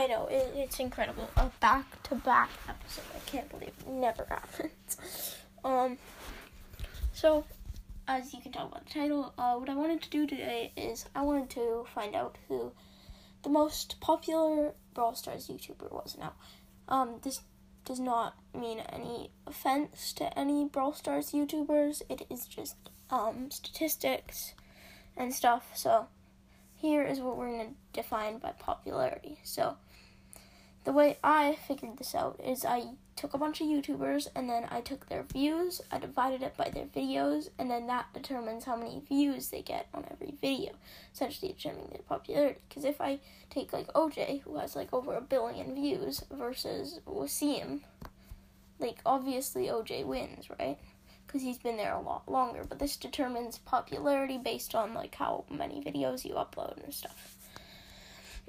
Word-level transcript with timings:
I 0.00 0.06
know 0.06 0.28
it, 0.28 0.50
it's 0.56 0.80
incredible. 0.80 1.28
A 1.36 1.50
back 1.60 2.02
to 2.04 2.14
back 2.14 2.48
episode. 2.66 3.04
I 3.14 3.18
can't 3.30 3.50
believe 3.50 3.68
it 3.68 3.86
never 3.86 4.26
happens. 4.28 5.36
Um, 5.62 5.98
so 7.12 7.44
as 8.08 8.32
you 8.32 8.40
can 8.40 8.50
tell 8.50 8.68
by 8.68 8.78
the 8.82 8.88
title, 8.90 9.34
uh, 9.36 9.56
what 9.56 9.68
I 9.68 9.74
wanted 9.74 10.00
to 10.00 10.08
do 10.08 10.26
today 10.26 10.72
is 10.74 11.04
I 11.14 11.20
wanted 11.20 11.50
to 11.50 11.84
find 11.94 12.16
out 12.16 12.38
who 12.48 12.72
the 13.42 13.50
most 13.50 14.00
popular 14.00 14.72
Brawl 14.94 15.14
Stars 15.14 15.48
YouTuber 15.48 15.92
was. 15.92 16.16
Now, 16.18 16.32
um, 16.88 17.16
this 17.22 17.42
does 17.84 18.00
not 18.00 18.36
mean 18.58 18.78
any 18.90 19.32
offense 19.46 20.14
to 20.14 20.38
any 20.38 20.64
Brawl 20.64 20.94
Stars 20.94 21.32
YouTubers. 21.32 22.00
It 22.08 22.22
is 22.30 22.46
just 22.46 22.76
um, 23.10 23.50
statistics 23.50 24.54
and 25.14 25.34
stuff. 25.34 25.72
So 25.74 26.06
here 26.74 27.02
is 27.04 27.20
what 27.20 27.36
we're 27.36 27.50
going 27.50 27.68
to 27.68 27.74
define 27.92 28.38
by 28.38 28.52
popularity. 28.52 29.40
So 29.44 29.76
the 30.84 30.92
way 30.92 31.18
I 31.22 31.56
figured 31.66 31.98
this 31.98 32.14
out 32.14 32.40
is 32.42 32.64
I 32.64 32.84
took 33.16 33.34
a 33.34 33.38
bunch 33.38 33.60
of 33.60 33.66
YouTubers 33.66 34.28
and 34.34 34.48
then 34.48 34.66
I 34.70 34.80
took 34.80 35.08
their 35.08 35.22
views, 35.22 35.82
I 35.92 35.98
divided 35.98 36.42
it 36.42 36.56
by 36.56 36.70
their 36.70 36.86
videos, 36.86 37.50
and 37.58 37.70
then 37.70 37.86
that 37.88 38.06
determines 38.14 38.64
how 38.64 38.76
many 38.76 39.02
views 39.06 39.48
they 39.48 39.60
get 39.60 39.88
on 39.92 40.06
every 40.10 40.34
video, 40.40 40.72
essentially 41.12 41.52
determining 41.52 41.90
their 41.90 42.02
popularity. 42.08 42.60
Because 42.68 42.84
if 42.84 43.00
I 43.00 43.20
take 43.50 43.72
like 43.72 43.92
OJ, 43.92 44.40
who 44.42 44.56
has 44.56 44.74
like 44.74 44.92
over 44.92 45.14
a 45.14 45.20
billion 45.20 45.74
views, 45.74 46.24
versus 46.30 47.00
Wasim, 47.06 47.80
like 48.78 48.98
obviously 49.04 49.66
OJ 49.66 50.06
wins, 50.06 50.48
right? 50.58 50.78
because 51.30 51.42
he's 51.42 51.58
been 51.58 51.76
there 51.76 51.94
a 51.94 52.00
lot 52.00 52.28
longer. 52.28 52.64
But 52.68 52.80
this 52.80 52.96
determines 52.96 53.58
popularity 53.58 54.36
based 54.36 54.74
on 54.74 54.94
like 54.94 55.14
how 55.14 55.44
many 55.48 55.80
videos 55.80 56.24
you 56.24 56.34
upload 56.34 56.82
and 56.82 56.92
stuff. 56.92 57.36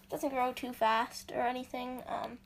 doesn't 0.09 0.31
grow 0.31 0.51
too 0.51 0.73
fast 0.73 1.31
or 1.33 1.43
anything. 1.43 2.03
Um, 2.05 2.39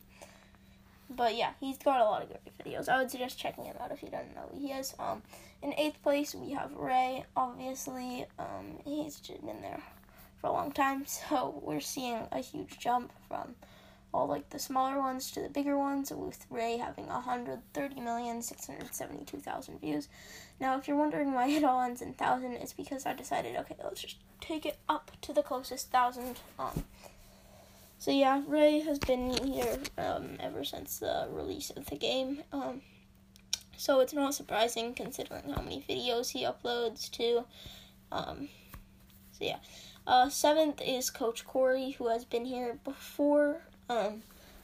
but 1.10 1.36
yeah, 1.36 1.52
he's 1.60 1.78
got 1.78 2.00
a 2.00 2.04
lot 2.04 2.24
of 2.24 2.30
great 2.30 2.58
videos. 2.58 2.90
I 2.90 2.98
would 2.98 3.12
suggest 3.12 3.40
checking 3.40 3.66
him 3.66 3.76
out 3.80 3.92
if 3.92 4.02
you 4.02 4.10
don't 4.10 4.34
know 4.36 4.50
who 4.52 4.60
he 4.60 4.72
is. 4.72 4.94
Um, 5.00 5.22
in 5.62 5.74
eighth 5.74 6.02
place, 6.02 6.36
we 6.36 6.52
have 6.52 6.72
Ray. 6.76 7.26
Obviously, 7.36 8.26
um, 8.40 8.80
he's 8.84 9.20
been 9.20 9.62
there 9.62 9.82
for 10.42 10.48
a 10.48 10.54
long 10.54 10.72
time, 10.72 11.06
so 11.30 11.62
we're 11.64 11.80
seeing 11.80 12.28
a 12.32 12.40
huge 12.40 12.80
jump 12.80 13.12
from 13.28 13.56
all 14.16 14.28
like 14.28 14.50
the 14.50 14.60
smaller 14.60 15.00
ones 15.00 15.30
to 15.32 15.42
the 15.42 15.50
bigger 15.50 15.78
ones, 15.78 16.10
with 16.12 16.46
Ray 16.50 16.78
having 16.78 17.08
130,672,000 17.08 19.82
views. 19.82 20.08
Now, 20.60 20.78
if 20.78 20.88
you're 20.88 20.96
wondering 20.96 21.34
why 21.34 21.50
it 21.50 21.66
all 21.66 21.82
ends 21.82 22.02
in 22.02 22.14
thousand, 22.14 22.54
it's 22.54 22.72
because 22.72 23.06
I 23.06 23.12
decided, 23.14 23.58
okay, 23.58 23.76
let's 23.84 24.02
just 24.02 24.16
take 24.40 24.66
it 24.66 24.78
up 24.88 25.12
to 25.22 25.34
the 25.34 25.44
closest 25.44 25.92
thousand. 25.92 26.40
Um, 26.58 26.86
so 27.98 28.12
yeah, 28.12 28.42
Ray 28.48 28.80
has 28.82 29.00
been 29.00 29.32
here 29.46 29.80
um, 29.98 30.38
ever 30.40 30.64
since 30.64 31.00
the 31.00 31.28
release 31.30 31.70
of 31.72 31.86
the 31.88 31.96
game. 31.96 32.44
Um, 32.52 32.82
so 33.78 34.00
it's 34.00 34.14
not 34.14 34.34
surprising 34.34 34.94
considering 34.94 35.50
how 35.50 35.62
many 35.62 35.84
videos 35.88 36.32
he 36.32 36.44
uploads 36.44 37.10
to. 37.12 37.46
Um, 38.12 38.50
so 39.32 39.46
yeah. 39.46 39.58
Uh, 40.08 40.30
seventh 40.30 40.82
is 40.86 41.10
Coach 41.10 41.46
Cory, 41.46 41.92
who 41.92 42.08
has 42.10 42.26
been 42.26 42.46
here 42.46 42.78
before 42.84 43.62
um, 43.90 44.22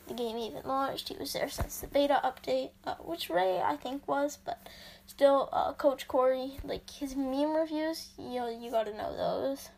the 0.08 0.14
game 0.14 0.38
even 0.38 0.62
launched. 0.66 1.10
He 1.10 1.18
was 1.18 1.34
there 1.34 1.50
since 1.50 1.80
the 1.80 1.88
beta 1.88 2.22
update, 2.24 2.72
uh, 2.86 2.96
which 2.96 3.30
Ray 3.30 3.60
I 3.60 3.76
think 3.76 4.08
was, 4.08 4.38
but 4.44 4.68
still, 5.08 5.50
uh, 5.52 5.74
Coach 5.74 6.08
Cory, 6.08 6.58
like 6.64 6.90
his 6.90 7.16
meme 7.16 7.56
reviews, 7.56 8.10
you 8.20 8.36
know, 8.36 8.50
you 8.50 8.70
gotta 8.70 8.96
know 8.96 9.16
those. 9.18 9.70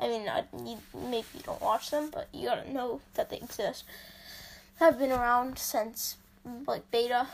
I 0.00 0.08
mean, 0.08 0.28
I, 0.28 0.44
you, 0.64 0.78
maybe 0.94 1.26
you 1.34 1.42
don't 1.44 1.60
watch 1.60 1.90
them, 1.90 2.08
but 2.10 2.28
you 2.32 2.48
gotta 2.48 2.72
know 2.72 3.02
that 3.14 3.28
they 3.28 3.36
exist. 3.36 3.84
Have 4.78 4.98
been 4.98 5.12
around 5.12 5.58
since 5.58 6.16
like 6.66 6.90
beta, 6.90 7.26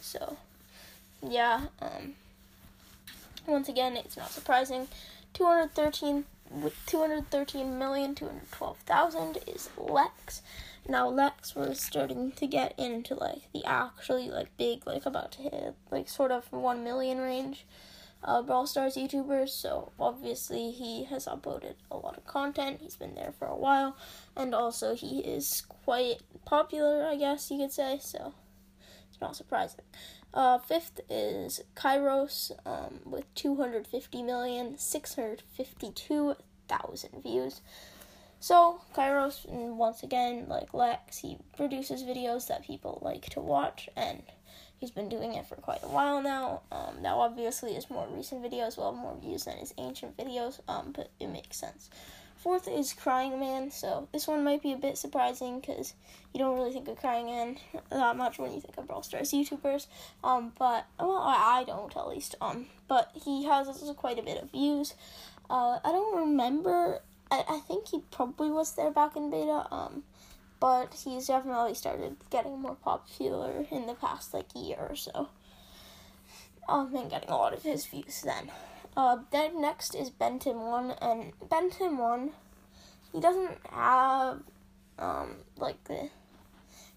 so 0.00 0.36
yeah. 1.22 1.66
Um, 1.80 2.14
once 3.46 3.68
again, 3.68 3.96
it's 3.96 4.16
not 4.16 4.32
surprising. 4.32 4.88
213 5.34 6.24
with 6.50 6.74
213,212,000 6.86 9.48
is 9.48 9.70
Lex. 9.78 10.42
Now 10.88 11.08
Lex 11.08 11.54
was 11.54 11.80
starting 11.80 12.32
to 12.32 12.48
get 12.48 12.74
into 12.76 13.14
like 13.14 13.42
the 13.52 13.64
actually 13.64 14.28
like 14.28 14.48
big, 14.58 14.84
like 14.86 15.06
about 15.06 15.30
to 15.32 15.42
hit 15.42 15.74
like 15.90 16.08
sort 16.08 16.32
of 16.32 16.52
one 16.52 16.82
million 16.82 17.18
range 17.18 17.64
uh, 18.24 18.42
Brawl 18.42 18.66
Stars 18.66 18.96
YouTubers. 18.96 19.50
So 19.50 19.92
obviously 19.98 20.70
he 20.70 21.04
has 21.04 21.26
uploaded 21.26 21.74
a 21.90 21.96
lot 21.96 22.16
of 22.16 22.24
content. 22.24 22.80
He's 22.80 22.96
been 22.96 23.14
there 23.14 23.32
for 23.38 23.46
a 23.46 23.56
while, 23.56 23.96
and 24.36 24.54
also 24.54 24.94
he 24.94 25.20
is 25.20 25.62
quite 25.62 26.20
popular, 26.44 27.06
I 27.06 27.16
guess 27.16 27.50
you 27.50 27.58
could 27.58 27.72
say. 27.72 27.98
So 28.00 28.34
it's 29.10 29.20
not 29.20 29.36
surprising. 29.36 29.80
Uh, 30.34 30.58
fifth 30.58 31.00
is 31.10 31.60
Kairos 31.76 32.52
um, 32.64 33.00
with 33.04 33.26
250 33.34 34.22
million 34.22 34.78
652,000 34.78 37.22
views. 37.22 37.60
So, 38.40 38.80
Kairos, 38.96 39.44
once 39.46 40.02
again, 40.02 40.46
like 40.48 40.72
Lex, 40.74 41.18
he 41.18 41.38
produces 41.56 42.02
videos 42.02 42.48
that 42.48 42.64
people 42.64 42.98
like 43.00 43.30
to 43.30 43.40
watch, 43.40 43.88
and 43.94 44.24
he's 44.82 44.90
been 44.90 45.08
doing 45.08 45.34
it 45.34 45.46
for 45.46 45.54
quite 45.54 45.80
a 45.84 45.88
while 45.88 46.20
now. 46.20 46.60
Um, 46.72 47.00
now, 47.02 47.20
obviously, 47.20 47.72
his 47.74 47.88
more 47.88 48.04
recent 48.10 48.42
videos 48.42 48.76
will 48.76 48.92
have 48.92 49.00
more 49.00 49.16
views 49.16 49.44
than 49.44 49.56
his 49.56 49.72
ancient 49.78 50.16
videos, 50.16 50.58
um, 50.66 50.92
but 50.92 51.08
it 51.20 51.28
makes 51.28 51.56
sense. 51.56 51.88
Fourth 52.36 52.66
is 52.66 52.92
Crying 52.92 53.38
Man, 53.38 53.70
so 53.70 54.08
this 54.12 54.26
one 54.26 54.42
might 54.42 54.60
be 54.60 54.72
a 54.72 54.76
bit 54.76 54.98
surprising 54.98 55.60
because 55.60 55.94
you 56.34 56.40
don't 56.40 56.56
really 56.56 56.72
think 56.72 56.88
of 56.88 56.96
Crying 56.96 57.26
Man 57.26 57.58
that 57.90 58.16
much 58.16 58.40
when 58.40 58.52
you 58.52 58.60
think 58.60 58.76
of 58.76 58.88
Brawl 58.88 59.04
Stars 59.04 59.30
YouTubers, 59.30 59.86
um, 60.24 60.52
but, 60.58 60.84
well, 60.98 61.22
I 61.24 61.62
don't 61.64 61.96
at 61.96 62.08
least, 62.08 62.34
um, 62.40 62.66
but 62.88 63.12
he 63.24 63.44
has 63.44 63.68
quite 63.96 64.18
a 64.18 64.22
bit 64.22 64.42
of 64.42 64.50
views. 64.50 64.94
Uh, 65.48 65.78
I 65.84 65.92
don't 65.92 66.16
remember 66.16 67.02
I, 67.30 67.44
I 67.48 67.58
think 67.60 67.88
he 67.88 68.00
probably 68.10 68.50
was 68.50 68.72
there 68.72 68.90
back 68.90 69.16
in 69.16 69.30
beta, 69.30 69.66
um, 69.70 70.02
but 70.62 70.94
he's 71.04 71.26
definitely 71.26 71.74
started 71.74 72.14
getting 72.30 72.60
more 72.60 72.76
popular 72.76 73.66
in 73.72 73.88
the 73.88 73.94
past 73.94 74.32
like 74.32 74.46
year 74.54 74.76
or 74.78 74.94
so. 74.94 75.28
Um, 76.68 76.94
and 76.94 77.10
getting 77.10 77.30
a 77.30 77.36
lot 77.36 77.52
of 77.52 77.64
his 77.64 77.84
views 77.84 78.22
then. 78.22 78.48
Uh, 78.96 79.18
then 79.32 79.60
next 79.60 79.96
is 79.96 80.08
Bentimm1, 80.08 80.96
and 81.02 81.32
Bentimm1, 81.48 82.30
he 83.12 83.20
doesn't 83.20 83.58
have, 83.72 84.38
um, 85.00 85.38
like 85.56 85.82
the 85.84 86.10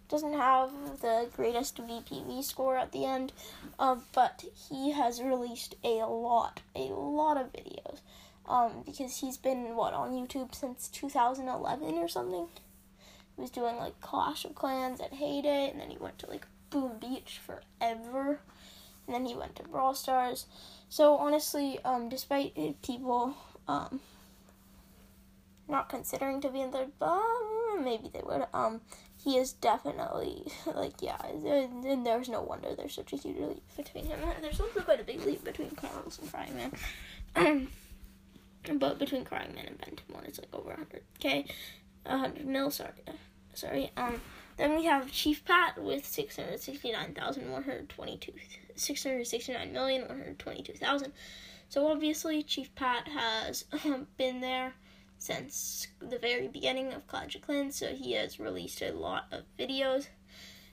doesn't 0.09 0.33
have 0.33 0.69
the 1.01 1.27
greatest 1.35 1.77
VPV 1.77 2.43
score 2.43 2.77
at 2.77 2.91
the 2.91 3.05
end, 3.05 3.33
uh, 3.79 3.95
but 4.13 4.45
he 4.69 4.91
has 4.91 5.19
released 5.19 5.73
a 5.83 6.05
lot, 6.05 6.61
a 6.75 6.89
lot 6.93 7.37
of 7.37 7.51
videos. 7.51 8.01
Um, 8.47 8.83
because 8.85 9.17
he's 9.17 9.37
been 9.37 9.75
what 9.75 9.95
on 9.95 10.11
YouTube 10.11 10.53
since 10.53 10.87
2011 10.89 11.95
or 11.95 12.07
something. 12.07 12.47
He 13.35 13.41
was 13.41 13.51
doing 13.51 13.77
like 13.77 13.99
Clash 14.01 14.45
of 14.45 14.55
Clans 14.55 14.99
and 14.99 15.13
Hay 15.13 15.41
Day, 15.41 15.69
and 15.69 15.79
then 15.79 15.89
he 15.89 15.97
went 15.97 16.19
to 16.19 16.29
like 16.29 16.47
Boom 16.69 16.99
Beach 16.99 17.39
forever, 17.45 18.39
and 19.05 19.15
then 19.15 19.25
he 19.25 19.35
went 19.35 19.55
to 19.57 19.63
Brawl 19.63 19.93
Stars. 19.93 20.45
So 20.89 21.17
honestly, 21.17 21.79
um, 21.83 22.09
despite 22.09 22.55
people 22.81 23.35
um, 23.67 23.99
not 25.67 25.89
considering 25.89 26.41
to 26.41 26.49
be 26.49 26.61
in 26.61 26.71
but 26.71 27.21
maybe 27.79 28.09
they 28.13 28.21
would. 28.23 28.45
Um, 28.53 28.81
he 29.23 29.37
is 29.37 29.53
definitely 29.53 30.51
like 30.75 31.01
yeah, 31.01 31.17
and 31.25 32.05
there's 32.05 32.29
no 32.29 32.41
wonder 32.41 32.75
there's 32.75 32.93
such 32.93 33.13
a 33.13 33.17
huge 33.17 33.37
leap 33.37 33.63
between 33.75 34.05
him. 34.05 34.19
There's 34.41 34.59
also 34.59 34.81
quite 34.81 35.01
a 35.01 35.03
big 35.03 35.25
leap 35.25 35.43
between 35.43 35.69
Kairos 35.71 36.19
and 36.19 36.31
Crying 36.31 36.55
Man. 37.35 37.67
but 38.79 38.99
between 38.99 39.25
Crying 39.25 39.53
Man 39.55 39.65
and 39.65 39.79
Bentimm1, 39.79 40.27
it's 40.27 40.39
like 40.39 40.53
over 40.53 40.71
100k, 40.71 41.49
100 42.05 42.45
mil. 42.45 42.71
Sorry, 42.71 42.91
sorry. 43.55 43.91
Um, 43.97 44.21
then 44.57 44.75
we 44.75 44.85
have 44.85 45.11
Chief 45.11 45.43
Pat 45.43 45.81
with 45.81 46.05
669,122, 46.05 48.31
669,122,000. 48.75 51.11
So 51.69 51.87
obviously, 51.87 52.43
Chief 52.43 52.75
Pat 52.75 53.07
has 53.07 53.65
been 54.17 54.41
there 54.41 54.75
since 55.17 55.87
the 55.99 56.19
very 56.19 56.47
beginning 56.47 56.93
of 56.93 57.07
Clash 57.07 57.35
of 57.35 57.41
Clans, 57.41 57.75
so 57.75 57.95
he 57.95 58.11
has 58.13 58.39
released 58.39 58.81
a 58.81 58.91
lot 58.91 59.25
of 59.31 59.43
videos, 59.57 60.07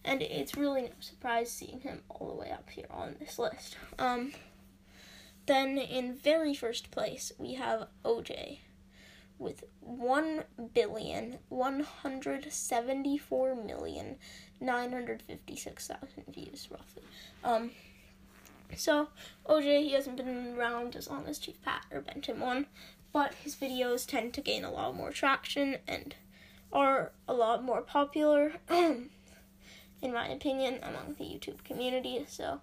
and 0.04 0.22
it's 0.22 0.56
really 0.56 0.82
no 0.82 0.90
surprise 1.00 1.50
seeing 1.50 1.80
him 1.80 2.02
all 2.08 2.28
the 2.28 2.34
way 2.34 2.50
up 2.50 2.68
here 2.70 2.86
on 2.90 3.16
this 3.18 3.38
list. 3.38 3.76
Um, 3.98 4.32
then 5.46 5.78
in 5.78 6.14
very 6.14 6.54
first 6.54 6.90
place 6.90 7.32
we 7.38 7.54
have 7.54 7.88
OJ 8.04 8.58
with 9.42 9.64
one 9.80 10.44
billion 10.72 11.38
one 11.48 11.80
hundred 11.80 12.50
seventy 12.52 13.18
four 13.18 13.54
million 13.54 14.16
nine 14.60 14.92
hundred 14.92 15.22
fifty 15.22 15.56
six 15.56 15.88
thousand 15.88 16.24
views 16.32 16.68
roughly. 16.70 17.02
Um, 17.44 17.72
so 18.76 19.08
OJ 19.46 19.82
he 19.82 19.92
hasn't 19.92 20.16
been 20.16 20.54
around 20.56 20.96
as 20.96 21.10
long 21.10 21.26
as 21.26 21.38
Chief 21.38 21.60
Pat 21.62 21.84
or 21.90 22.00
Bentimm1, 22.00 22.66
but 23.12 23.34
his 23.34 23.56
videos 23.56 24.06
tend 24.06 24.32
to 24.34 24.40
gain 24.40 24.64
a 24.64 24.70
lot 24.70 24.96
more 24.96 25.10
traction 25.10 25.78
and 25.86 26.14
are 26.72 27.12
a 27.28 27.34
lot 27.34 27.62
more 27.62 27.82
popular, 27.82 28.54
in 28.70 29.10
my 30.02 30.28
opinion, 30.28 30.78
among 30.82 31.16
the 31.18 31.24
YouTube 31.24 31.64
community. 31.64 32.24
So 32.28 32.60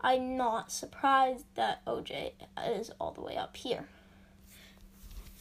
I'm 0.00 0.36
not 0.36 0.70
surprised 0.70 1.46
that 1.54 1.84
OJ 1.86 2.32
is 2.66 2.90
all 3.00 3.12
the 3.12 3.22
way 3.22 3.36
up 3.36 3.56
here. 3.56 3.88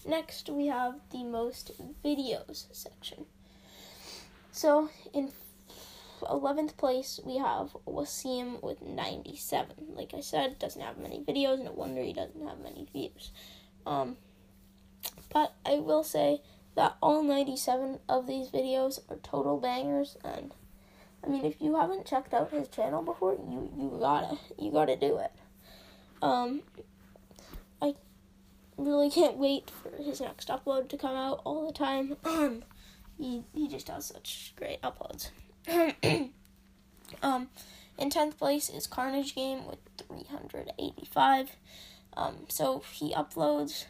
Next, 0.07 0.49
we 0.49 0.67
have 0.67 0.95
the 1.11 1.23
most 1.23 1.71
videos 2.03 2.67
section. 2.71 3.25
So, 4.51 4.89
in 5.13 5.31
11th 6.21 6.77
place, 6.77 7.19
we 7.25 7.37
have 7.37 7.75
Wasim 7.85 8.63
with 8.63 8.81
97. 8.81 9.75
Like 9.93 10.13
I 10.13 10.21
said, 10.21 10.59
doesn't 10.59 10.81
have 10.81 10.97
many 10.97 11.19
videos, 11.19 11.63
no 11.63 11.73
wonder 11.73 12.01
he 12.01 12.13
doesn't 12.13 12.47
have 12.47 12.59
many 12.59 12.87
views. 12.91 13.31
Um, 13.85 14.17
but 15.33 15.53
I 15.65 15.75
will 15.75 16.03
say 16.03 16.41
that 16.75 16.95
all 17.01 17.23
97 17.23 17.99
of 18.07 18.27
these 18.27 18.49
videos 18.49 18.99
are 19.09 19.17
total 19.17 19.59
bangers 19.59 20.15
and 20.23 20.53
I 21.23 21.27
mean 21.27 21.43
if 21.43 21.59
you 21.59 21.75
haven't 21.75 22.05
checked 22.05 22.33
out 22.33 22.51
his 22.51 22.67
channel 22.67 23.01
before, 23.01 23.33
you 23.33 23.71
you 23.75 23.97
gotta 23.99 24.37
you 24.57 24.71
gotta 24.71 24.95
do 24.95 25.17
it. 25.17 25.31
Um 26.21 26.61
I 27.81 27.95
really 28.77 29.09
can't 29.09 29.37
wait 29.37 29.69
for 29.69 30.01
his 30.01 30.21
next 30.21 30.47
upload 30.47 30.87
to 30.89 30.97
come 30.97 31.15
out 31.15 31.41
all 31.43 31.65
the 31.65 31.73
time. 31.73 32.15
Um, 32.25 32.63
he 33.17 33.43
he 33.53 33.67
just 33.67 33.87
does 33.87 34.05
such 34.05 34.53
great 34.55 34.79
uploads. 34.81 35.31
um 37.23 37.49
in 37.97 38.11
10th 38.11 38.37
place 38.37 38.69
is 38.69 38.85
Carnage 38.85 39.33
Game 39.33 39.65
with 39.65 39.79
385. 39.97 41.55
Um 42.15 42.45
so 42.47 42.83
he 42.93 43.13
uploads 43.13 43.85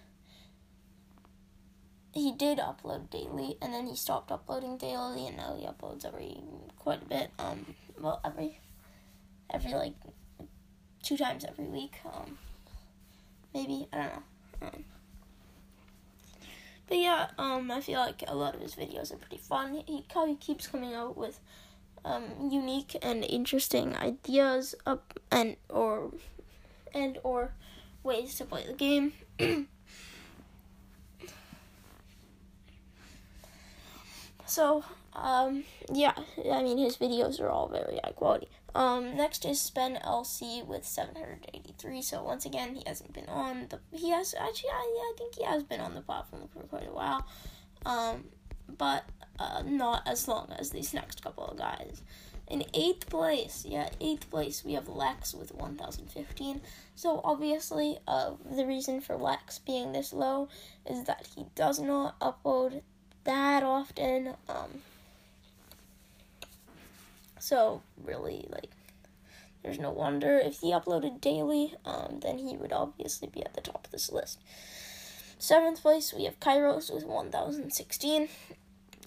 he 2.13 2.31
did 2.31 2.57
upload 2.57 3.09
daily 3.09 3.57
and 3.61 3.73
then 3.73 3.85
he 3.85 3.95
stopped 3.95 4.31
uploading 4.31 4.77
daily 4.77 5.27
and 5.27 5.37
now 5.37 5.55
he 5.59 5.65
uploads 5.65 6.05
every 6.05 6.37
quite 6.79 7.01
a 7.01 7.05
bit 7.05 7.31
um 7.37 7.75
well 7.99 8.19
every 8.25 8.59
every 9.53 9.73
like 9.73 9.93
two 11.03 11.17
times 11.17 11.45
every 11.45 11.65
week 11.65 11.97
um 12.05 12.37
maybe 13.53 13.87
i 13.93 13.97
don't 13.97 14.07
know 14.07 14.23
um, 14.61 14.83
but 16.87 16.97
yeah 16.97 17.27
um 17.37 17.69
i 17.71 17.81
feel 17.81 17.99
like 17.99 18.23
a 18.27 18.35
lot 18.35 18.55
of 18.55 18.61
his 18.61 18.75
videos 18.75 19.11
are 19.13 19.17
pretty 19.17 19.37
fun. 19.37 19.83
He, 19.85 20.03
he 20.09 20.35
keeps 20.35 20.67
coming 20.67 20.93
out 20.93 21.17
with 21.17 21.39
um 22.05 22.49
unique 22.49 22.95
and 23.01 23.23
interesting 23.23 23.95
ideas 23.95 24.75
up 24.85 25.19
and 25.31 25.57
or 25.69 26.11
and 26.93 27.17
or 27.23 27.51
ways 28.03 28.35
to 28.35 28.45
play 28.45 28.65
the 28.65 28.73
game. 28.73 29.13
So, 34.47 34.85
um, 35.17 35.63
yeah, 35.91 36.13
I 36.51 36.61
mean, 36.61 36.77
his 36.77 36.97
videos 36.97 37.41
are 37.41 37.49
all 37.49 37.67
very 37.67 37.99
high 38.03 38.11
quality. 38.11 38.47
Um, 38.75 39.17
next 39.17 39.45
is 39.45 39.59
Spen 39.59 39.99
LC 40.05 40.65
with 40.65 40.85
783. 40.85 42.01
So, 42.01 42.23
once 42.23 42.45
again, 42.45 42.75
he 42.75 42.83
hasn't 42.85 43.13
been 43.13 43.27
on 43.27 43.67
the. 43.69 43.79
He 43.91 44.11
has, 44.11 44.35
actually, 44.39 44.69
I, 44.69 45.13
I 45.13 45.13
think 45.17 45.35
he 45.35 45.43
has 45.43 45.63
been 45.63 45.81
on 45.81 45.95
the 45.95 46.01
platform 46.01 46.47
for 46.53 46.61
quite 46.63 46.87
a 46.87 46.93
while. 46.93 47.25
Um, 47.85 48.25
but 48.77 49.05
uh, 49.39 49.63
not 49.65 50.03
as 50.07 50.27
long 50.27 50.53
as 50.57 50.69
these 50.69 50.93
next 50.93 51.23
couple 51.23 51.45
of 51.45 51.57
guys. 51.57 52.01
In 52.47 52.63
eighth 52.73 53.09
place, 53.09 53.65
yeah, 53.67 53.89
eighth 53.99 54.29
place, 54.29 54.63
we 54.63 54.73
have 54.73 54.87
Lex 54.87 55.33
with 55.33 55.53
1015. 55.53 56.61
So, 56.95 57.21
obviously, 57.23 57.97
uh, 58.07 58.33
the 58.49 58.65
reason 58.65 59.01
for 59.01 59.15
Lex 59.15 59.59
being 59.59 59.91
this 59.91 60.13
low 60.13 60.47
is 60.85 61.05
that 61.05 61.27
he 61.35 61.47
does 61.55 61.79
not 61.79 62.19
upload 62.19 62.81
that 63.23 63.63
often. 63.63 64.35
Um, 64.47 64.81
so 67.47 67.81
really, 68.03 68.45
like, 68.49 68.71
there's 69.63 69.79
no 69.79 69.89
wonder 69.89 70.37
if 70.37 70.59
he 70.59 70.71
uploaded 70.73 71.21
daily, 71.21 71.75
um, 71.85 72.19
then 72.21 72.39
he 72.39 72.57
would 72.57 72.73
obviously 72.73 73.29
be 73.29 73.41
at 73.41 73.53
the 73.53 73.61
top 73.61 73.85
of 73.85 73.91
this 73.91 74.11
list. 74.11 74.41
Seventh 75.39 75.81
place, 75.81 76.13
we 76.13 76.25
have 76.25 76.41
Kairos 76.41 76.93
with 76.93 77.05
1016. 77.05 78.27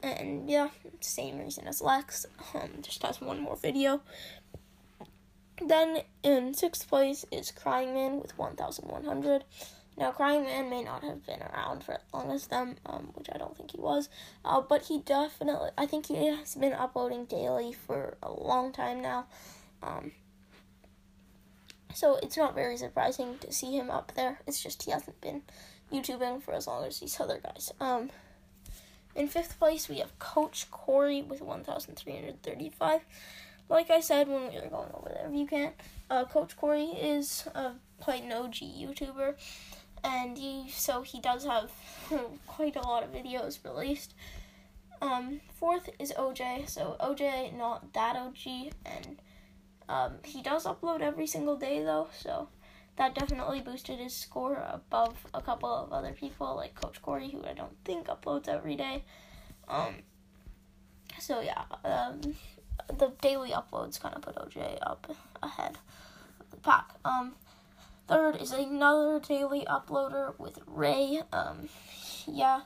And 0.02 0.48
yeah, 0.48 0.70
same 1.00 1.38
reason 1.38 1.68
as 1.68 1.82
Lex, 1.82 2.24
um, 2.54 2.70
just 2.80 3.02
has 3.02 3.20
one 3.20 3.40
more 3.40 3.56
video. 3.56 4.00
Then 5.60 5.98
in 6.22 6.54
sixth 6.54 6.88
place 6.88 7.26
is 7.30 7.50
Crying 7.50 7.92
Man 7.92 8.20
with 8.22 8.38
1100. 8.38 9.44
Now, 10.00 10.12
Crying 10.12 10.44
Man 10.44 10.70
may 10.70 10.82
not 10.82 11.04
have 11.04 11.26
been 11.26 11.42
around 11.42 11.84
for 11.84 11.92
as 11.92 12.00
long 12.14 12.30
as 12.30 12.46
them, 12.46 12.76
um, 12.86 13.10
which 13.12 13.28
I 13.30 13.36
don't 13.36 13.54
think 13.54 13.72
he 13.72 13.78
was, 13.78 14.08
uh, 14.46 14.62
but 14.62 14.84
he 14.84 15.00
definitely, 15.00 15.68
I 15.76 15.84
think 15.84 16.06
he 16.06 16.26
has 16.26 16.54
been 16.54 16.72
uploading 16.72 17.26
daily 17.26 17.74
for 17.74 18.16
a 18.22 18.32
long 18.32 18.72
time 18.72 19.02
now. 19.02 19.26
Um, 19.82 20.12
so 21.92 22.18
it's 22.22 22.38
not 22.38 22.54
very 22.54 22.78
surprising 22.78 23.36
to 23.40 23.52
see 23.52 23.76
him 23.76 23.90
up 23.90 24.12
there. 24.16 24.40
It's 24.46 24.62
just 24.62 24.84
he 24.84 24.90
hasn't 24.90 25.20
been 25.20 25.42
YouTubing 25.92 26.42
for 26.42 26.54
as 26.54 26.66
long 26.66 26.86
as 26.86 26.98
these 27.00 27.20
other 27.20 27.38
guys. 27.38 27.70
Um, 27.78 28.08
in 29.14 29.28
fifth 29.28 29.58
place, 29.58 29.86
we 29.86 29.98
have 29.98 30.18
Coach 30.18 30.70
Cory 30.70 31.20
with 31.20 31.42
1,335. 31.42 33.00
Like 33.68 33.90
I 33.90 34.00
said 34.00 34.28
when 34.28 34.48
we 34.48 34.54
were 34.54 34.68
going 34.68 34.90
over 34.94 35.10
there, 35.10 35.28
if 35.28 35.38
you 35.38 35.46
can't, 35.46 35.74
uh, 36.08 36.24
Coach 36.24 36.56
Cory 36.56 36.86
is 36.86 37.46
uh, 37.54 37.72
quite 38.00 38.24
an 38.24 38.32
OG 38.32 38.54
YouTuber 38.54 39.34
and 40.04 40.38
he 40.38 40.70
so 40.70 41.02
he 41.02 41.20
does 41.20 41.44
have 41.44 41.70
quite 42.46 42.76
a 42.76 42.80
lot 42.80 43.02
of 43.02 43.12
videos 43.12 43.64
released. 43.64 44.14
Um, 45.02 45.40
fourth 45.58 45.88
is 45.98 46.12
OJ, 46.12 46.68
so 46.68 46.96
OJ 47.00 47.56
not 47.56 47.92
that 47.94 48.16
OG, 48.16 48.72
and 48.84 49.16
um, 49.88 50.12
he 50.24 50.42
does 50.42 50.66
upload 50.66 51.00
every 51.00 51.26
single 51.26 51.56
day 51.56 51.82
though, 51.82 52.08
so 52.16 52.48
that 52.96 53.14
definitely 53.14 53.60
boosted 53.62 53.98
his 53.98 54.14
score 54.14 54.62
above 54.70 55.26
a 55.32 55.40
couple 55.40 55.72
of 55.72 55.92
other 55.92 56.12
people 56.12 56.54
like 56.54 56.74
Coach 56.74 57.00
Cory, 57.00 57.30
who 57.30 57.44
I 57.44 57.54
don't 57.54 57.76
think 57.84 58.08
uploads 58.08 58.46
every 58.46 58.76
day. 58.76 59.04
Um, 59.68 59.94
so 61.18 61.40
yeah, 61.40 61.62
um, 61.84 62.20
the 62.98 63.12
daily 63.22 63.50
uploads 63.50 64.00
kind 64.00 64.14
of 64.14 64.22
put 64.22 64.36
OJ 64.36 64.78
up 64.82 65.10
ahead 65.42 65.78
of 66.40 66.50
the 66.50 66.56
pack. 66.58 66.90
Um, 67.04 67.34
Third 68.10 68.42
is 68.42 68.50
another 68.50 69.20
daily 69.20 69.64
uploader 69.68 70.36
with 70.36 70.58
Ray. 70.66 71.22
Um, 71.32 71.68
yeah, 72.26 72.62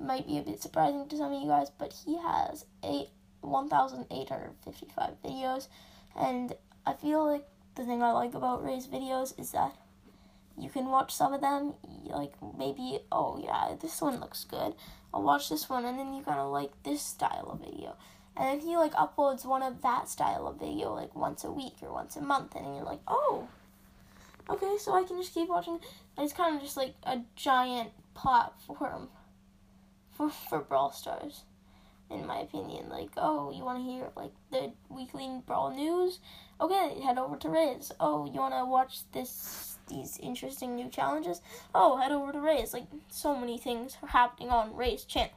might 0.00 0.26
be 0.26 0.38
a 0.38 0.42
bit 0.42 0.62
surprising 0.62 1.06
to 1.08 1.16
some 1.18 1.30
of 1.30 1.42
you 1.42 1.46
guys, 1.46 1.68
but 1.68 1.92
he 2.06 2.16
has 2.16 2.64
eight 2.82 3.08
1,855 3.42 5.22
videos, 5.22 5.68
and 6.18 6.54
I 6.86 6.94
feel 6.94 7.22
like 7.30 7.46
the 7.74 7.84
thing 7.84 8.02
I 8.02 8.12
like 8.12 8.32
about 8.32 8.64
Ray's 8.64 8.86
videos 8.86 9.38
is 9.38 9.50
that 9.50 9.76
you 10.56 10.70
can 10.70 10.86
watch 10.86 11.14
some 11.14 11.34
of 11.34 11.42
them. 11.42 11.74
Like 12.06 12.32
maybe, 12.56 13.00
oh 13.12 13.38
yeah, 13.44 13.74
this 13.78 14.00
one 14.00 14.20
looks 14.20 14.44
good. 14.44 14.72
I'll 15.12 15.22
watch 15.22 15.50
this 15.50 15.68
one, 15.68 15.84
and 15.84 15.98
then 15.98 16.14
you 16.14 16.22
kind 16.22 16.38
gonna 16.38 16.48
like 16.48 16.82
this 16.82 17.02
style 17.02 17.50
of 17.50 17.60
video. 17.60 17.96
And 18.38 18.48
then 18.48 18.66
he 18.66 18.78
like 18.78 18.94
uploads 18.94 19.44
one 19.44 19.62
of 19.62 19.82
that 19.82 20.08
style 20.08 20.46
of 20.46 20.58
video 20.58 20.94
like 20.94 21.14
once 21.14 21.44
a 21.44 21.52
week 21.52 21.74
or 21.82 21.92
once 21.92 22.16
a 22.16 22.22
month, 22.22 22.54
and 22.54 22.74
you're 22.74 22.86
like, 22.86 23.02
oh, 23.06 23.48
okay, 24.48 24.76
so 24.78 24.94
I 24.94 25.04
can 25.04 25.16
just 25.20 25.34
keep 25.34 25.48
watching. 25.48 25.78
And 26.16 26.24
it's 26.24 26.32
kind 26.32 26.56
of 26.56 26.62
just 26.62 26.76
like 26.76 26.94
a 27.04 27.20
giant 27.36 27.90
platform 28.14 29.08
for 30.12 30.30
for 30.30 30.60
Brawl 30.60 30.92
Stars, 30.92 31.42
in 32.10 32.26
my 32.26 32.40
opinion. 32.40 32.88
Like, 32.88 33.10
oh, 33.16 33.50
you 33.50 33.64
want 33.64 33.78
to 33.78 33.84
hear 33.84 34.10
like 34.16 34.32
the 34.50 34.72
weekly 34.88 35.40
Brawl 35.46 35.70
news? 35.74 36.20
Okay, 36.60 37.00
head 37.02 37.18
over 37.18 37.36
to 37.36 37.48
Riz. 37.48 37.92
Oh, 37.98 38.26
you 38.26 38.38
want 38.40 38.54
to 38.54 38.64
watch 38.64 39.00
this 39.12 39.76
these 39.88 40.18
interesting 40.18 40.76
new 40.76 40.88
challenges? 40.88 41.40
Oh, 41.74 41.96
head 41.96 42.12
over 42.12 42.32
to 42.32 42.40
Riz. 42.40 42.72
Like, 42.72 42.86
so 43.08 43.34
many 43.36 43.58
things 43.58 43.96
are 44.02 44.08
happening 44.08 44.50
on 44.50 44.74
Riz 44.74 45.04
channel. 45.04 45.32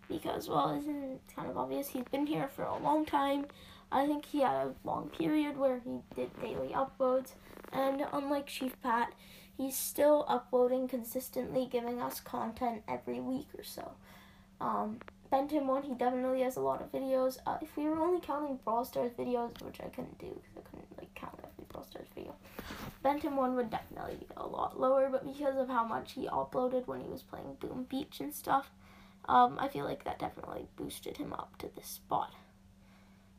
because 0.08 0.48
well, 0.48 0.76
isn't 0.78 1.20
kind 1.34 1.50
of 1.50 1.56
obvious? 1.56 1.88
He's 1.88 2.04
been 2.04 2.26
here 2.26 2.48
for 2.54 2.64
a 2.64 2.78
long 2.78 3.04
time. 3.04 3.46
I 3.92 4.06
think 4.06 4.26
he 4.26 4.40
had 4.40 4.54
a 4.54 4.74
long 4.84 5.10
period 5.10 5.56
where 5.56 5.80
he 5.84 6.00
did 6.14 6.30
daily 6.40 6.74
uploads, 6.74 7.32
and 7.72 8.04
unlike 8.12 8.46
Chief 8.46 8.80
Pat 8.82 9.12
he's 9.56 9.76
still 9.76 10.24
uploading 10.28 10.88
consistently, 10.88 11.66
giving 11.70 12.00
us 12.00 12.20
content 12.20 12.82
every 12.88 13.20
week 13.20 13.48
or 13.56 13.64
so. 13.64 13.92
Um, 14.60 15.00
Bentimm1, 15.32 15.84
he 15.84 15.94
definitely 15.94 16.42
has 16.42 16.56
a 16.56 16.60
lot 16.60 16.80
of 16.80 16.92
videos. 16.92 17.38
Uh, 17.46 17.58
if 17.60 17.76
we 17.76 17.84
were 17.84 17.98
only 17.98 18.20
counting 18.20 18.58
Brawl 18.64 18.84
Stars 18.84 19.12
videos, 19.18 19.60
which 19.62 19.80
I 19.80 19.88
couldn't 19.88 20.18
do 20.18 20.28
because 20.28 20.56
I 20.56 20.70
couldn't 20.70 20.98
like 20.98 21.14
count 21.14 21.38
every 21.38 21.64
Brawl 21.68 21.84
Stars 21.84 22.06
video, 22.14 22.34
Bentimm1 23.04 23.56
would 23.56 23.70
definitely 23.70 24.16
be 24.16 24.26
a 24.36 24.46
lot 24.46 24.78
lower. 24.78 25.08
But 25.10 25.26
because 25.26 25.56
of 25.56 25.68
how 25.68 25.84
much 25.84 26.12
he 26.12 26.26
uploaded 26.28 26.86
when 26.86 27.00
he 27.00 27.08
was 27.08 27.22
playing 27.22 27.56
Boom 27.58 27.86
Beach 27.88 28.20
and 28.20 28.32
stuff, 28.32 28.70
um, 29.26 29.56
I 29.58 29.68
feel 29.68 29.84
like 29.84 30.04
that 30.04 30.18
definitely 30.18 30.68
boosted 30.76 31.16
him 31.16 31.32
up 31.32 31.56
to 31.58 31.70
this 31.74 31.86
spot. 31.86 32.34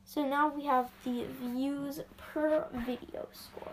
So 0.04 0.24
now 0.28 0.50
we 0.50 0.66
have 0.66 0.92
the 1.04 1.26
views 1.42 2.02
per 2.18 2.68
video 2.74 3.28
score. 3.32 3.72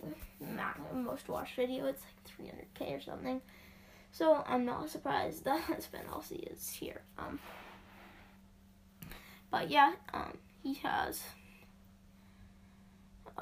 most 0.94 1.28
watched 1.30 1.56
video, 1.56 1.86
it's 1.86 2.04
like 2.04 2.48
300k 2.78 2.96
or 2.96 3.02
something. 3.02 3.42
So 4.12 4.44
I'm 4.48 4.66
not 4.66 4.88
surprised 4.88 5.44
that 5.46 5.82
Spen 5.82 6.04
LC 6.12 6.54
is 6.54 6.70
here. 6.70 7.02
Um, 7.18 7.40
but 9.50 9.72
yeah, 9.72 9.94
um, 10.14 10.38
he 10.62 10.76
has 10.76 11.24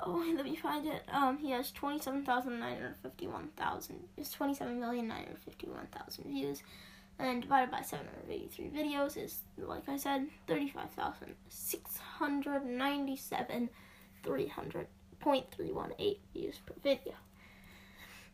oh, 0.06 0.24
let 0.36 0.46
me 0.46 0.56
find 0.56 0.86
it. 0.88 1.04
Um, 1.12 1.38
he 1.38 1.51
has 1.51 1.72
twenty-seven 1.72 2.24
thousand 2.24 2.60
nine 2.60 2.75
hundred 2.75 2.96
fifty-one 3.01 3.50
thousand. 3.56 4.00
It's 4.18 4.32
twenty-seven 4.32 4.80
million 4.80 5.08
nine 5.08 5.25
hundred 5.25 5.39
fifty-one 5.39 5.88
thousand 5.92 6.25
views, 6.25 6.62
and 7.20 7.42
divided 7.42 7.72
by 7.72 7.82
seven 7.82 8.08
hundred 8.08 8.34
eighty-three 8.34 8.70
videos 8.70 9.18
is, 9.18 9.39
like 9.58 9.88
I 9.88 9.98
said, 9.98 10.27
thirty-five 10.48 10.92
thousand 10.92 11.36
six 11.50 11.98
hundred 11.98 12.66
ninety-seven 12.66 13.70
three 14.24 14.48
hundred 14.48 14.88
point 15.20 15.46
three 15.51 15.72
one 15.72 15.94
eight 16.00 16.22
views 16.34 16.60
per 16.66 16.74
video. 16.84 17.13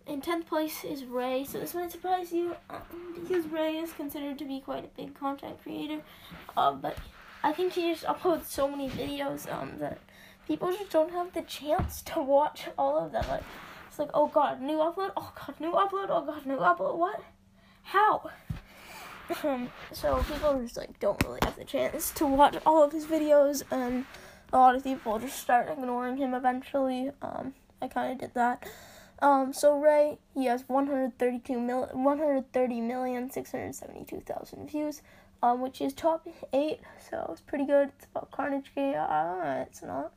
In 0.06 0.20
tenth 0.20 0.48
place 0.48 0.84
is 0.84 1.06
Ray. 1.06 1.46
So 1.46 1.60
this 1.60 1.74
might 1.74 1.92
surprise 1.92 2.34
you 2.34 2.56
um, 2.70 2.82
because 3.16 3.48
Ray 3.48 3.78
is 3.78 3.94
considered 3.94 4.38
to 4.40 4.46
be 4.46 4.60
quite 4.60 4.84
a 4.84 4.90
big 4.98 5.18
content 5.18 5.62
creator, 5.64 6.02
uh, 6.58 6.74
but 6.74 6.98
I 7.42 7.54
think 7.54 7.74
he 7.74 7.92
just 7.92 8.06
uploads 8.06 8.46
so 8.46 8.70
many 8.70 8.90
videos 8.90 9.52
um, 9.52 9.74
that 9.80 10.00
people 10.48 10.72
just 10.72 10.92
don't 10.92 11.12
have 11.12 11.34
the 11.34 11.42
chance 11.42 12.02
to 12.04 12.22
watch 12.22 12.68
all 12.78 12.98
of 12.98 13.12
them. 13.12 13.26
Like, 13.30 13.44
it's 13.88 14.00
like, 14.00 14.10
oh 14.14 14.28
god, 14.28 14.62
new 14.62 14.78
upload, 14.78 15.12
oh 15.16 15.32
god, 15.36 15.56
new 15.60 15.72
upload, 15.72 16.08
oh 16.10 16.26
god, 16.26 16.46
new 16.46 16.58
upload. 16.58 16.98
What? 16.98 17.22
How? 17.84 18.30
Um, 19.44 19.70
so 19.92 20.22
people 20.24 20.62
just 20.62 20.78
like 20.78 21.00
don't 21.00 21.22
really 21.24 21.40
have 21.44 21.56
the 21.56 21.64
chance 21.64 22.12
to 22.12 22.26
watch 22.26 22.58
all 22.66 22.84
of 22.84 22.92
his 22.92 23.06
videos, 23.06 23.64
and 23.72 24.06
a 24.52 24.58
lot 24.58 24.76
of 24.76 24.84
people 24.84 25.18
just 25.20 25.40
start 25.40 25.70
ignoring 25.70 26.18
him 26.18 26.34
eventually. 26.34 27.12
Um, 27.22 27.54
I 27.82 27.88
kind 27.88 28.12
of 28.12 28.20
did 28.20 28.34
that. 28.36 28.68
Um, 29.22 29.54
so 29.54 29.80
Ray, 29.80 30.18
he 30.34 30.46
has 30.46 30.68
132 30.68 31.60
mil, 31.60 31.90
130 31.94 32.82
million 32.82 33.30
672,000 33.32 34.70
views, 34.70 35.02
um, 35.42 35.62
which 35.62 35.80
is 35.80 35.94
top 35.94 36.28
eight. 36.52 36.82
So 37.10 37.30
it's 37.32 37.42
pretty 37.42 37.66
good. 37.66 37.92
It's 37.96 38.08
about 38.14 38.32
Carnage 38.32 38.74
Game. 38.76 38.96
Uh, 38.98 39.64
it's 39.66 39.82
not. 39.82 40.12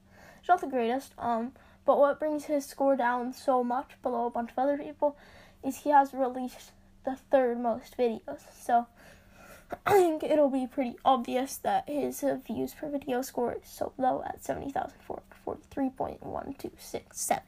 It's 0.47 0.49
not 0.49 0.61
the 0.61 0.69
greatest. 0.69 1.13
Um, 1.19 1.55
but 1.85 1.99
what 1.99 2.21
brings 2.21 2.45
his 2.45 2.65
score 2.65 2.95
down 2.95 3.33
so 3.33 3.65
much 3.65 4.01
below 4.01 4.27
a 4.27 4.31
bunch 4.31 4.53
of 4.53 4.59
other 4.61 4.79
people 4.79 5.17
is 5.65 5.79
he 5.79 5.91
has 5.91 6.15
released 6.15 6.71
the 7.05 7.17
third 7.17 7.59
most 7.59 7.99
videos. 7.99 8.43
So 8.57 8.87
I 9.87 9.95
think 9.95 10.23
it'll 10.23 10.49
be 10.49 10.69
pretty 10.69 10.99
obvious 11.05 11.57
that 11.57 11.89
his 11.89 12.25
views 12.47 12.75
per 12.75 12.89
video 12.89 13.23
score 13.23 13.57
is 13.61 13.69
so 13.69 13.93
low 13.99 14.23
at 14.25 14.45
70,443.1267. 14.45 17.41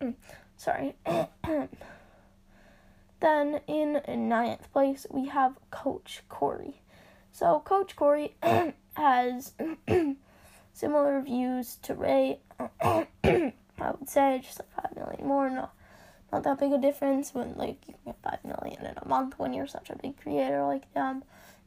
Mm, 0.00 0.14
sorry. 0.56 0.94
then 3.18 3.60
in 3.66 4.00
ninth 4.28 4.72
place, 4.72 5.04
we 5.10 5.26
have 5.26 5.56
Coach 5.72 6.22
Cory. 6.28 6.80
So 7.38 7.60
Coach 7.60 7.94
Cory 7.94 8.34
has 8.94 9.52
similar 10.72 11.20
views 11.20 11.76
to 11.82 11.94
Ray. 11.94 12.40
I 12.80 13.06
would 13.22 14.08
say 14.08 14.40
just 14.42 14.58
like 14.58 14.74
five 14.74 14.96
million 14.96 15.24
more. 15.24 15.48
Not 15.48 15.72
not 16.32 16.42
that 16.42 16.58
big 16.58 16.72
a 16.72 16.78
difference 16.78 17.32
when 17.32 17.54
like 17.56 17.86
you 17.86 17.94
can 17.94 18.02
get 18.06 18.16
five 18.24 18.44
million 18.44 18.84
in 18.84 18.94
a 19.00 19.06
month 19.06 19.38
when 19.38 19.52
you're 19.52 19.68
such 19.68 19.88
a 19.88 19.96
big 19.96 20.20
creator 20.20 20.64
like 20.64 20.92
them. 20.94 21.22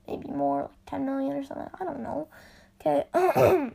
Maybe 0.10 0.28
more, 0.28 0.63
like 0.63 0.86
ten 0.88 1.06
million 1.06 1.38
or 1.38 1.46
something. 1.46 1.70
I 1.80 1.86
don't 1.86 2.04
know. 2.04 2.28
Okay. 2.82 3.72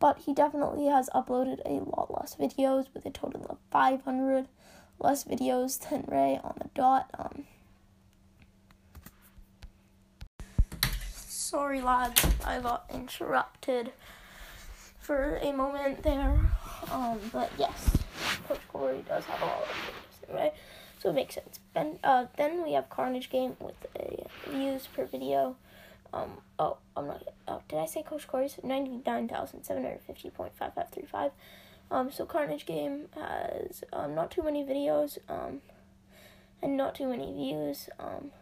but 0.00 0.18
he 0.18 0.34
definitely 0.34 0.86
has 0.86 1.08
uploaded 1.14 1.60
a 1.64 1.74
lot 1.88 2.12
less 2.12 2.34
videos 2.34 2.86
with 2.92 3.06
a 3.06 3.10
total 3.10 3.46
of 3.48 3.58
500 3.70 4.48
less 4.98 5.22
videos 5.22 5.78
than 5.88 6.06
Ray 6.08 6.40
on 6.42 6.56
the 6.58 6.70
dot. 6.74 7.08
Um, 7.16 7.44
sorry, 11.46 11.80
lads, 11.80 12.26
I 12.44 12.58
got 12.58 12.90
interrupted 12.92 13.92
for 14.98 15.38
a 15.40 15.52
moment 15.52 16.02
there. 16.02 16.40
Um, 16.90 17.20
but 17.32 17.52
yes, 17.56 17.98
Coach 18.48 18.58
Cory 18.66 19.04
does 19.06 19.24
have 19.26 19.40
a 19.40 19.44
lot 19.44 19.62
of 19.62 19.68
videos, 19.68 20.34
right? 20.34 20.52
So 20.98 21.10
it 21.10 21.12
makes 21.12 21.36
sense. 21.36 21.60
Ben, 21.72 22.00
uh, 22.02 22.26
then 22.36 22.64
we 22.64 22.72
have 22.72 22.90
Carnage 22.90 23.30
Game 23.30 23.56
with 23.60 23.76
a 23.94 24.26
views 24.50 24.88
per 24.88 25.04
video. 25.04 25.54
Um, 26.12 26.38
oh, 26.58 26.78
I'm 26.96 27.06
not. 27.06 27.22
Oh, 27.46 27.62
did 27.68 27.78
I 27.78 27.86
say 27.86 28.02
Coach 28.02 28.26
Cory's 28.26 28.58
ninety 28.64 29.00
nine 29.06 29.28
thousand 29.28 29.62
seven 29.62 29.84
hundred 29.84 30.00
fifty 30.00 30.30
point 30.30 30.52
five 30.56 30.74
five 30.74 30.88
three 30.90 31.06
five? 31.10 31.30
Um, 31.92 32.10
so 32.10 32.26
Carnage 32.26 32.66
Game 32.66 33.06
has 33.14 33.84
um, 33.92 34.16
not 34.16 34.32
too 34.32 34.42
many 34.42 34.64
videos, 34.64 35.18
um, 35.28 35.60
and 36.60 36.76
not 36.76 36.96
too 36.96 37.06
many 37.06 37.32
views. 37.32 37.88
Um, 38.00 38.32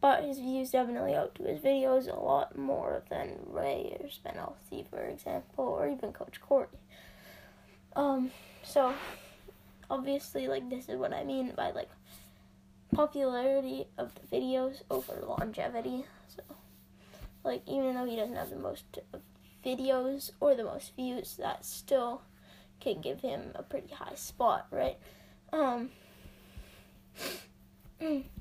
but 0.00 0.22
his 0.22 0.38
views 0.38 0.70
definitely 0.70 1.14
outdo 1.14 1.44
his 1.44 1.60
videos 1.60 2.08
a 2.08 2.18
lot 2.18 2.56
more 2.56 3.02
than 3.10 3.38
Ray 3.46 3.96
or 4.00 4.08
Spen 4.08 4.36
for 4.90 5.00
example, 5.00 5.64
or 5.64 5.88
even 5.88 6.12
Coach 6.12 6.40
Cory. 6.40 6.68
Um, 7.96 8.30
so 8.62 8.94
obviously, 9.90 10.46
like 10.46 10.70
this 10.70 10.88
is 10.88 10.96
what 10.96 11.12
I 11.12 11.24
mean 11.24 11.52
by 11.56 11.72
like 11.72 11.90
popularity 12.94 13.86
of 13.98 14.12
the 14.14 14.36
videos 14.36 14.82
over 14.90 15.24
longevity. 15.26 16.04
So, 16.28 16.42
like 17.42 17.62
even 17.66 17.94
though 17.94 18.06
he 18.06 18.16
doesn't 18.16 18.36
have 18.36 18.50
the 18.50 18.56
most 18.56 18.84
videos 19.64 20.30
or 20.40 20.54
the 20.54 20.64
most 20.64 20.94
views, 20.94 21.36
that 21.38 21.64
still 21.64 22.22
can 22.80 23.00
give 23.00 23.20
him 23.20 23.50
a 23.56 23.64
pretty 23.64 23.92
high 23.92 24.14
spot, 24.14 24.68
right? 24.70 24.98
Um. 25.52 25.90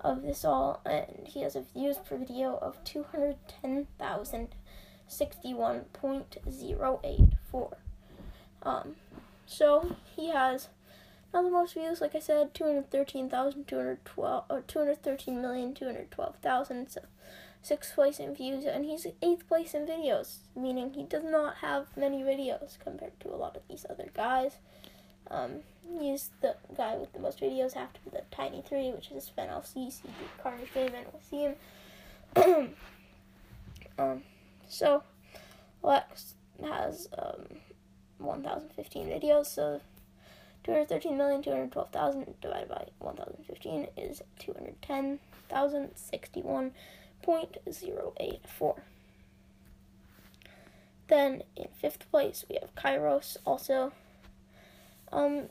of 0.00 0.20
this 0.22 0.44
all, 0.44 0.82
and 0.84 1.26
he 1.26 1.40
has 1.40 1.56
a 1.56 1.62
views 1.62 1.96
per 1.96 2.18
video 2.18 2.58
of 2.60 2.84
two 2.84 3.04
hundred 3.04 3.36
ten 3.46 3.86
thousand 3.98 4.48
sixty-one 5.06 5.86
point 5.92 6.36
zero 6.50 7.00
eight 7.02 7.32
four. 7.50 7.78
Um, 8.62 8.96
so 9.46 9.96
he 10.14 10.28
has 10.30 10.68
not 11.32 11.44
the 11.44 11.50
most 11.50 11.72
views, 11.74 12.02
like 12.02 12.14
I 12.14 12.20
said, 12.20 12.54
213,212 12.54 14.44
or 14.50 14.60
213,212,000. 14.60 16.90
So 16.90 17.00
sixth 17.62 17.94
place 17.94 18.18
in 18.18 18.34
views, 18.34 18.64
and 18.64 18.84
he's 18.84 19.06
eighth 19.22 19.46
place 19.48 19.72
in 19.72 19.86
videos, 19.86 20.38
meaning 20.56 20.92
he 20.92 21.04
does 21.04 21.24
not 21.24 21.56
have 21.56 21.86
many 21.96 22.22
videos 22.22 22.78
compared 22.82 23.18
to 23.20 23.28
a 23.28 23.36
lot 23.36 23.56
of 23.56 23.62
these 23.68 23.86
other 23.88 24.10
guys. 24.14 24.56
Um, 25.30 25.60
he's 25.98 26.30
the 26.40 26.56
guy 26.76 26.96
with 26.96 27.12
the 27.12 27.20
most 27.20 27.40
videos 27.40 27.76
after 27.76 28.00
the 28.10 28.22
Tiny 28.30 28.62
Three, 28.62 28.90
which 28.90 29.10
is 29.10 29.30
Game, 30.74 30.92
and 30.94 31.06
we'll 31.12 31.22
see 31.22 31.54
him. 32.36 32.74
um, 33.98 34.22
so 34.68 35.04
Lex 35.82 36.34
has 36.62 37.08
um, 37.16 37.58
1,015 38.18 39.06
videos, 39.06 39.46
so 39.46 39.80
213,212,000 40.64 42.34
divided 42.40 42.68
by 42.68 42.86
1,015 42.98 43.88
is 43.96 44.22
210,061.084. 47.22 48.80
Then 51.08 51.42
in 51.56 51.68
fifth 51.78 52.10
place 52.10 52.44
we 52.48 52.58
have 52.60 52.74
Kairos, 52.74 53.36
also. 53.44 53.92
Um, 55.12 55.48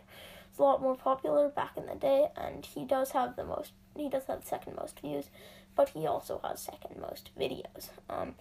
It's 0.50 0.60
a 0.60 0.64
lot 0.64 0.82
more 0.82 0.98
popular 0.98 1.48
back 1.48 1.78
in 1.78 1.86
the 1.86 1.96
day, 1.96 2.28
and 2.36 2.66
he 2.66 2.84
does 2.84 3.12
have 3.12 3.38
the 3.38 3.46
most, 3.46 3.72
he 3.96 4.10
does 4.10 4.26
have 4.26 4.44
second 4.44 4.76
most 4.76 5.00
views, 5.00 5.30
but 5.78 5.88
he 5.90 6.06
also 6.06 6.42
has 6.44 6.60
second 6.60 7.00
most 7.00 7.30
videos. 7.40 7.92
Um, 8.10 8.36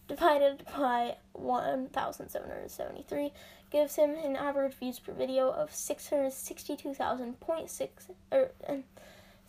divided 0.09 0.65
by 0.77 1.17
1,773 1.33 3.33
gives 3.77 3.97
him 3.97 4.15
an 4.25 4.37
average 4.37 4.73
views 4.73 4.99
per 4.99 5.13
video 5.13 5.51
of 5.51 5.71
662,000.6 5.71 7.89
or 8.33 8.51
uh, 8.67 8.77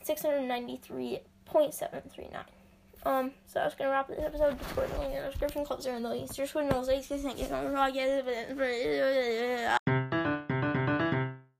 693.739. 0.05 2.43
Um, 3.05 3.31
so 3.45 3.61
I 3.61 3.63
was 3.63 3.75
gonna 3.75 3.89
wrap 3.89 4.09
this 4.09 4.19
episode. 4.19 4.59
Discord 4.59 4.89
link 4.99 5.13
in 5.13 5.23
the 5.23 5.29
description. 5.29 5.63
Clubs 5.63 5.87
are 5.87 5.95
in 5.95 6.03
the 6.03 6.09
description. 6.09 6.35